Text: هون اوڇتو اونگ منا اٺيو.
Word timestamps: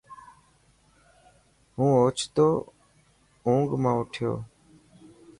هون 1.75 1.89
اوڇتو 1.99 2.47
اونگ 3.45 3.69
منا 3.83 3.91
اٺيو. 3.99 4.33